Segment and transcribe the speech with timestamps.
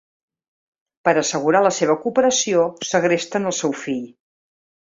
[1.07, 4.05] Per a assegurar la seva cooperació, segresten el seu fill.